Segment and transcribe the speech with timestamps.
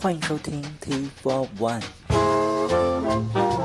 [0.00, 3.57] 欢迎收听 T Four One。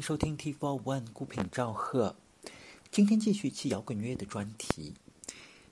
[0.00, 2.16] 收听 T Four One 孤品赵贺。
[2.90, 4.94] 今天继续期摇滚乐的专题。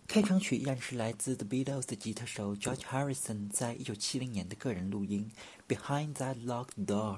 [0.06, 5.30] 开场曲依然是来自 The Beatles 的吉他手 George Harrison 在一九七零年的个人录音
[5.74, 7.16] 《Behind That Locked Door》，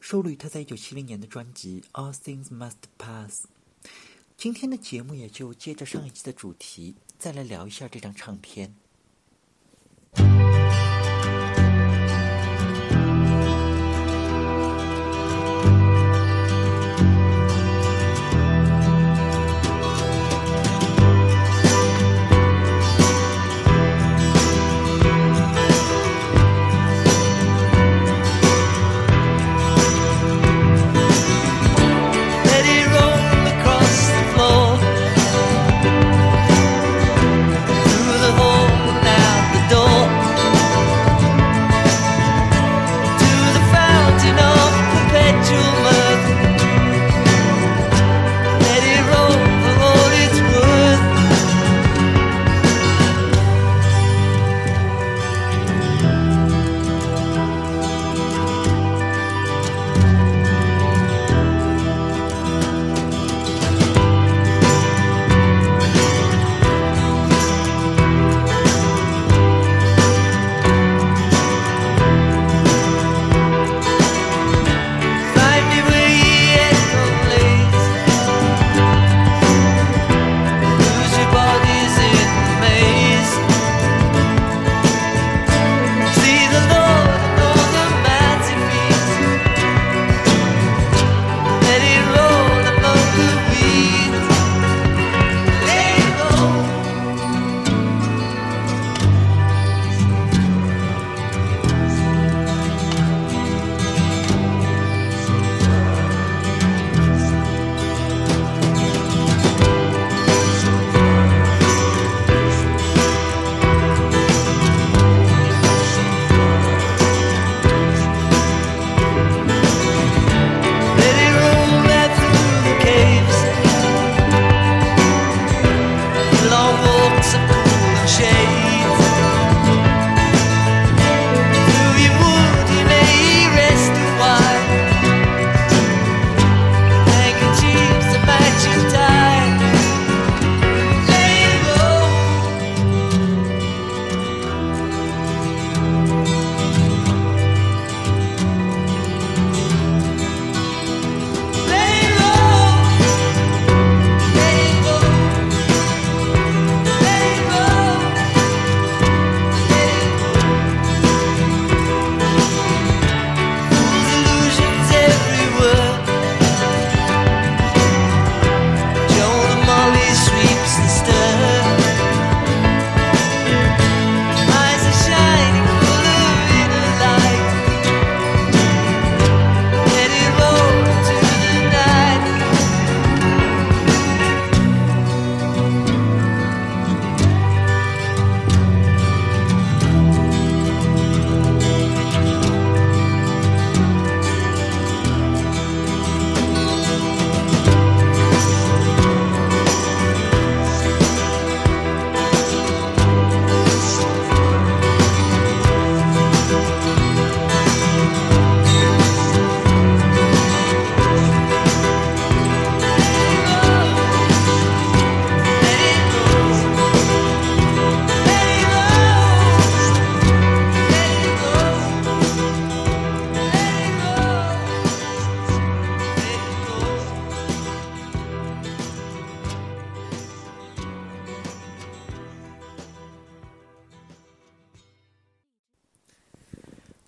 [0.00, 3.46] 收录于他在一九七零年的专辑《All Things Must Pass》。
[4.36, 8.74] 今天的节目也就接着上一期的主题，再来聊一下这张唱片。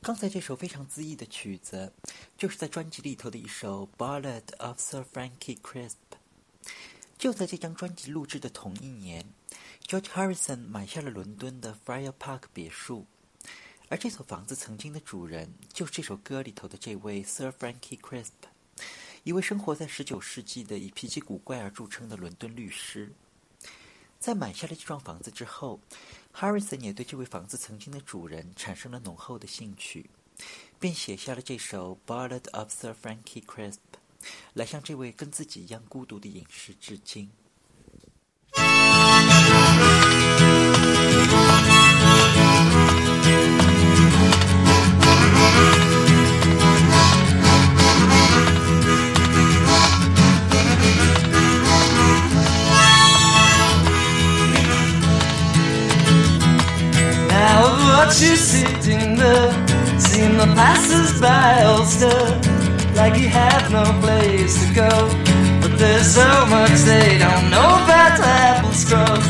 [0.04, 1.90] 刚才这首非常恣意的曲子，
[2.36, 5.94] 就是在专辑里头的一首《Ballad of Sir Frankie Crisp》。
[7.16, 9.24] 就在这张专辑录制的同一年
[9.86, 13.06] ，George Harrison 买下了伦敦的 Friar Park 别墅，
[13.88, 18.28] 而这所房子曾经的主人就是这首歌里头的这位 Sir Frankie Crisp，
[19.22, 23.10] 一位生活在19世纪的以脾气古怪而著称的伦敦律师。
[24.20, 25.80] 在买下了这幢房子之后
[26.34, 30.10] ，Harrison 也对这位房子曾经的主人产生了浓厚的兴趣，
[30.78, 33.72] 便写下了这首《Ballad of Sir Frankie Crisp》，
[34.54, 37.30] 来向这位跟自己一样孤独的隐士致敬。
[58.04, 59.52] Watch you sitting there.
[59.98, 62.40] Seeing the passers-by all stare
[62.94, 64.90] like you have no place to go.
[65.60, 69.26] But there's so much they don't know about apple scrubs.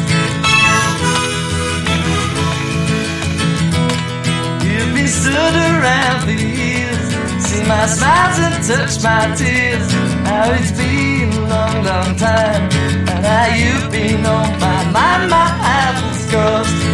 [4.66, 7.04] You've been stood around for years,
[7.47, 9.87] seen my smiles and touched my tears.
[10.25, 12.62] Now it's been a long, long time,
[13.11, 16.94] and now you've been on my mind, my apple scrubs.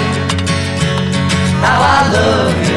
[1.64, 2.75] how I love you.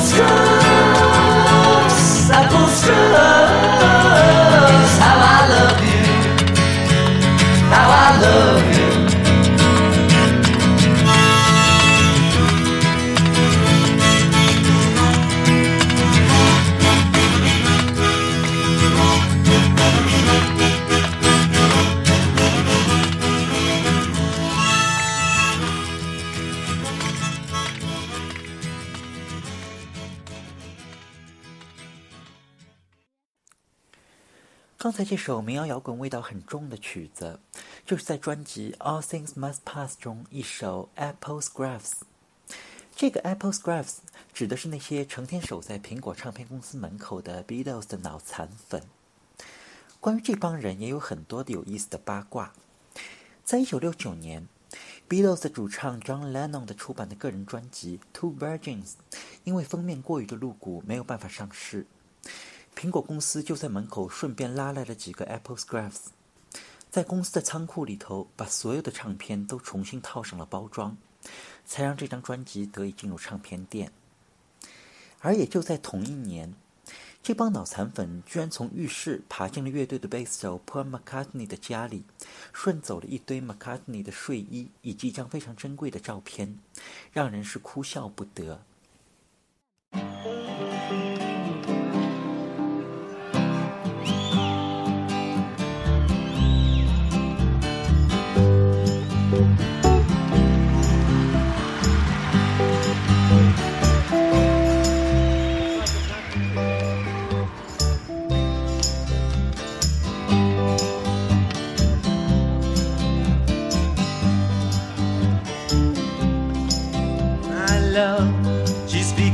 [0.00, 0.49] sky.
[35.00, 37.40] 在这首民谣摇滚味道很重的曲子，
[37.86, 41.92] 就是在专辑《All Things Must Pass》中一首《Apple's Graphs》。
[42.94, 44.00] 这个 Apple's Graphs
[44.34, 48.82] 指的是那些成天守在苹果唱片公司门口的 Beatles 的脑残粉。
[50.00, 52.52] 关于这帮人，也有很多的有意思的八卦。
[53.42, 54.46] 在一九六九年
[55.08, 58.84] ，Beatles 的主唱 John Lennon 的出版的个人专辑《Two Virgins》，
[59.44, 61.86] 因为封面过于的露骨，没有办法上市。
[62.80, 66.06] 苹果公司就在门口顺便拉来了几个 Apple Scraps，
[66.90, 70.96] 在公司的仓库里头把所有的唱片都重新套上了包装，
[71.66, 73.92] 才让这张专辑得以进入唱片店。
[75.18, 76.54] 而也就在同一年，
[77.22, 82.04] 这帮脑残粉居然从浴室爬进了乐队的贝斯手 Paul McCartney 的家里，
[82.54, 86.58] 顺走了一堆 McCartney 的睡衣以及一张非常珍贵的照片，
[87.12, 88.62] 让人是哭笑不得。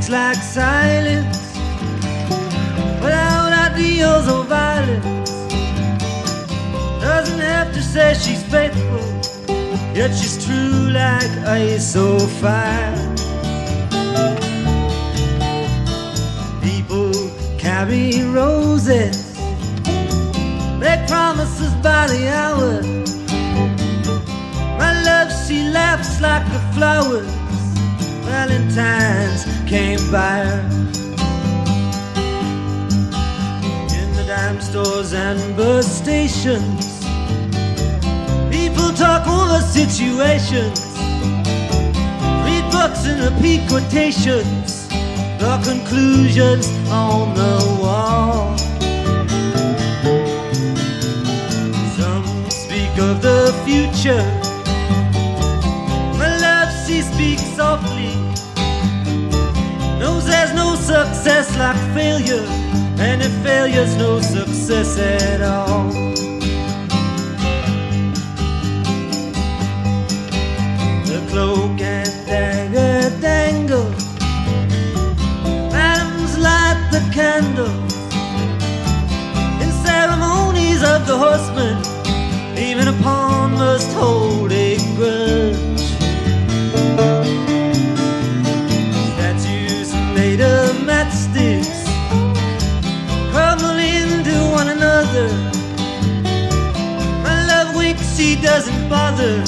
[0.07, 1.53] She like silence
[3.03, 5.31] without ideals or violence.
[7.01, 9.03] Doesn't have to say she's faithful,
[9.93, 12.95] yet she's true like ice or fire.
[16.61, 17.11] People
[17.57, 19.37] carry roses,
[20.79, 22.81] make promises by the hour.
[24.79, 27.27] My love, she laughs like the flowers.
[28.23, 30.61] Valentine's came by her.
[33.99, 37.03] In the dime stores and bus stations,
[38.49, 40.79] people talk over situations.
[42.45, 44.87] Read books and repeat quotations.
[45.37, 48.57] The conclusions on the wall.
[51.97, 54.23] Some speak of the future.
[56.17, 58.26] My love, she speaks softly.
[60.27, 62.45] There's no success like failure,
[62.99, 65.89] and if failure's no success at all.
[71.09, 73.89] The cloak and dagger dangle.
[75.71, 77.77] Madams light the candle.
[79.63, 81.77] In ceremonies of the horseman,
[82.57, 84.56] even a pawn must hold a
[98.89, 99.45] bother.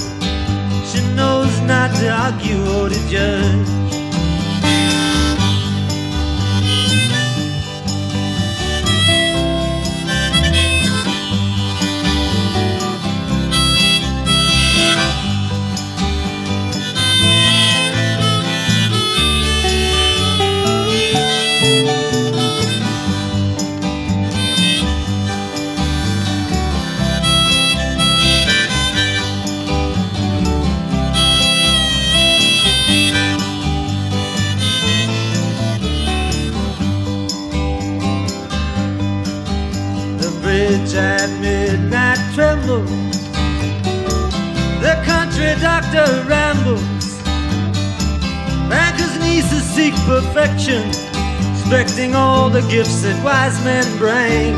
[0.85, 3.78] She knows not to argue or to judge.
[40.89, 42.89] Bridge at midnight trembles.
[44.81, 46.81] The country doctor rambles.
[48.69, 50.87] Banker's nieces seek perfection,
[51.51, 54.55] expecting all the gifts that wise men bring.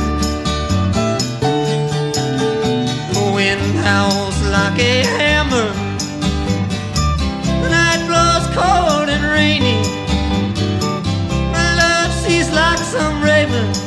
[3.34, 5.72] Wind howls like a hammer.
[7.62, 9.82] The night blows cold and rainy.
[11.52, 13.81] My love sees like some raven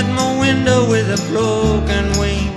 [0.00, 2.49] at my window with a broken wing.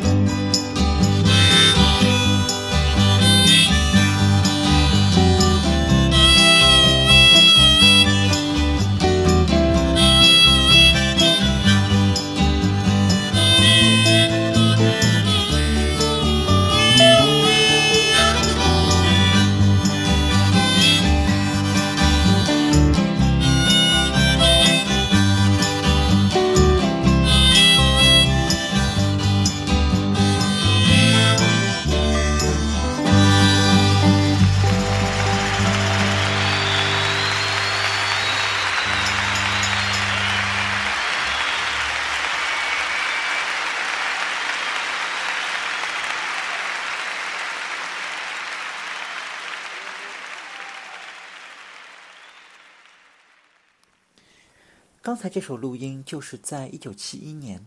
[55.13, 57.63] 刚才这首录音就是在一九七一年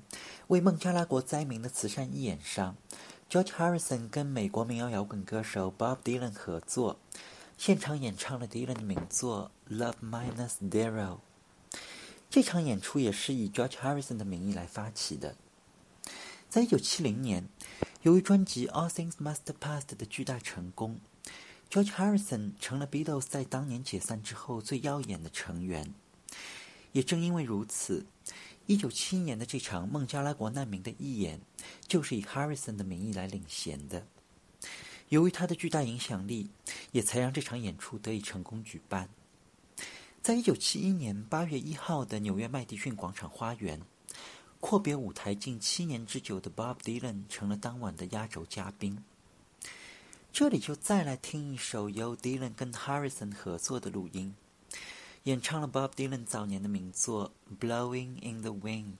[0.48, 2.76] 为孟加拉国灾民的慈善义演上
[3.30, 6.98] ，George Harrison 跟美国民谣摇滚歌手 Bob Dylan 合作，
[7.56, 11.18] 现场演唱了 Dylan 的名作《Love Minus Zero》。
[12.28, 15.36] 这场演出也是以 George Harrison 的名义来发起的。
[16.48, 17.48] 在一九七零年，
[18.02, 20.98] 由于专辑《All Things Must Pass》的巨大成功
[21.70, 25.94] ，George Harrison 成了 Beatles 在当年解散之后最耀眼的成员。
[26.96, 28.06] 也正因为如此，
[28.64, 31.38] 一九七一年的这场孟加拉国难民的义演，
[31.86, 34.06] 就是以 Harrison 的名义来领衔的。
[35.10, 36.48] 由于他的巨大影响力，
[36.92, 39.10] 也才让这场演出得以成功举办。
[40.22, 43.78] 在一九七一年八月一号的纽约麦迪逊广场花园，
[44.58, 49.04] 阔别舞台近七年之久的 Bob Dylan 成了当晚的压轴嘉宾。
[50.32, 54.34] 这里就再来听一首由 Dylan 跟 Harrison 合作的录音。
[55.25, 58.97] 演唱了 Bob Dylan 早年的名作《Blowing in the Wind》。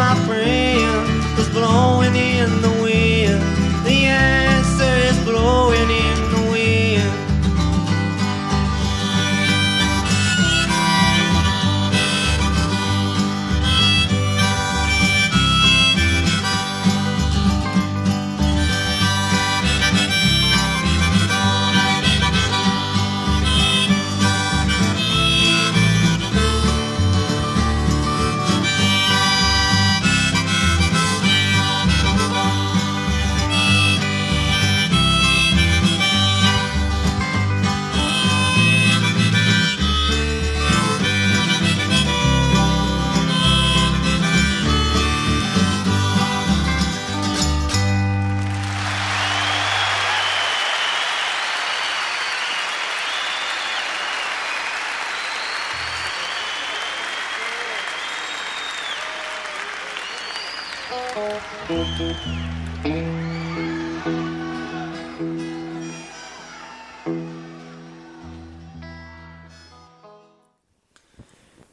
[0.00, 2.79] My friend, is blowing in the wind.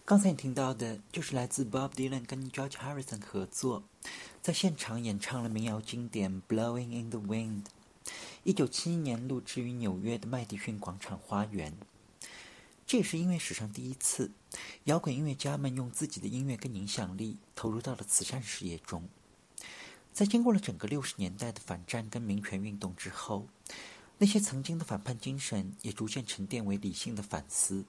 [0.10, 3.84] 刚才你听到的就是来自 Bob Dylan 跟 George Harrison 合作，
[4.42, 7.64] 在现场演唱了民谣经典《Blowing in the Wind》。
[8.46, 11.74] 一九七一年录制于纽约的麦迪逊广场花园。
[12.86, 14.32] 这也是音乐史上第一次，
[14.86, 19.10] 摇滚音乐家们用自己的音乐跟影响力投入到了慈善事业中。
[20.14, 23.50] 在经过了整个六十年代的反战跟民权运动之后，
[24.20, 27.84] 那些曾经的反叛精神也逐渐沉淀为理性的反思。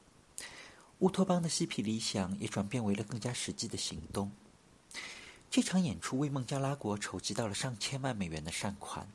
[1.01, 4.33] 乌托邦的嬉皮理想也转变为了更加实际的行动。
[5.49, 9.09] 这场演出为孟加拉国筹集到了上千万美元的善款，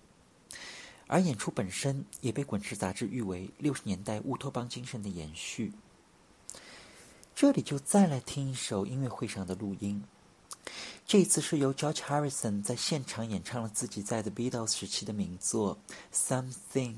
[1.08, 5.74] 而演出本身也被《滚石》杂志誉为六十年代乌托邦精神的延续。
[7.36, 10.04] 这里就再来听一首音乐会上的录音，
[11.06, 15.78] 这次是由 George Harrison 在现场演唱了自己在 The Beatles 时期的名作
[16.16, 16.96] 《Something》。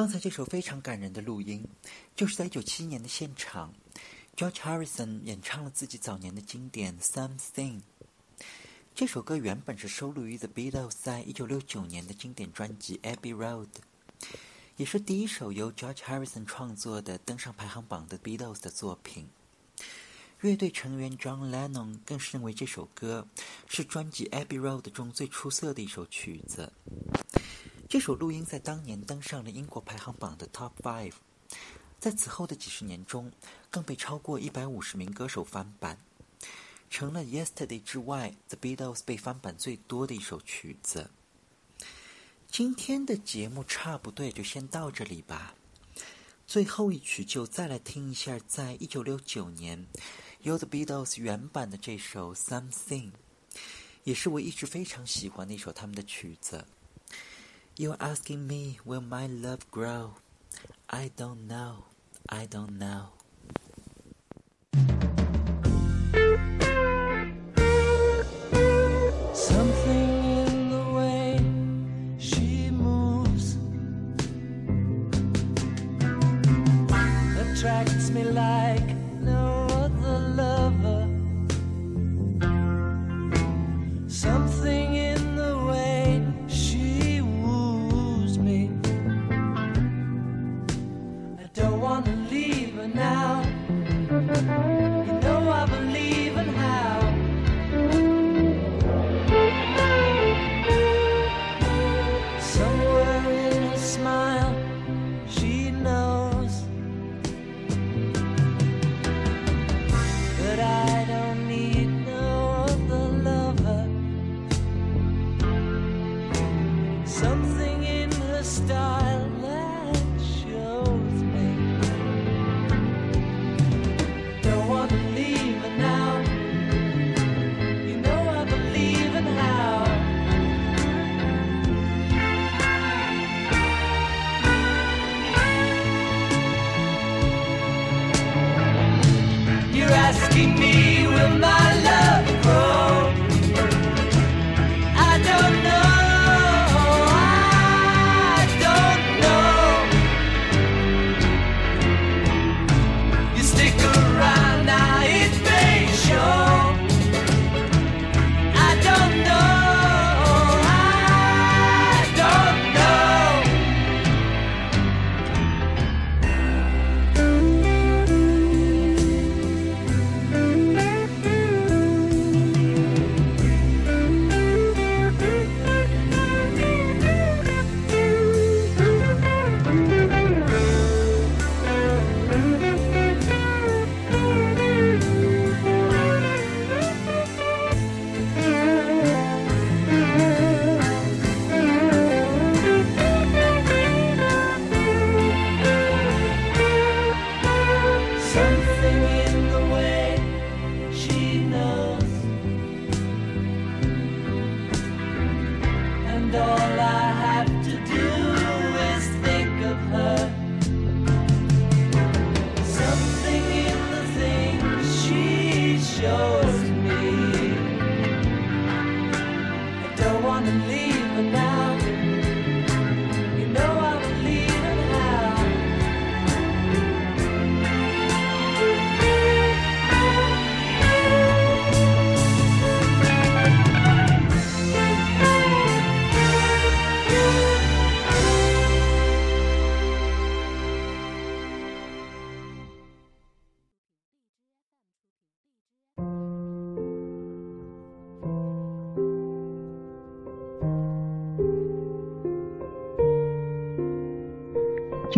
[0.00, 1.62] 刚才这首非常感人的录音，
[2.16, 3.74] 就是在一九七一年的现场
[4.34, 7.80] ，George Harrison 演唱了自己早年的经典《Something》。
[8.94, 13.66] 这首歌原本是收录于 The Beatles 在一九六九年的经典专辑《Abbey Road》，
[14.78, 19.28] 也是第一首由 George Harrison 创作的登上排行榜的 Beatles 的作品。
[20.40, 23.28] 乐队成员 John Lennon 更是认为这首歌
[23.68, 26.72] 是专辑《Abbey Road》中最出色的一首曲子。
[27.90, 31.14] 这首录音在当年登上了英国排行榜的 Top Five，
[31.98, 33.32] 在此后的几十年中，
[33.68, 35.98] 更被超过一百五十名歌手翻版，
[36.88, 41.10] 成了 Yesterday 之外 The Beatles 被翻版最多的一首曲子。
[42.48, 45.56] 今天的节目差不多也就先到这里吧。
[46.46, 49.84] 最后一曲就再来听一下，在一九六九年
[50.42, 53.10] 由 The Beatles 原版的这首 Something，
[54.04, 56.64] 也是我一直非常喜欢的一首他们的曲子。
[57.80, 60.16] You're asking me, will my love grow?
[60.90, 61.86] I don't know,
[62.28, 63.19] I don't know.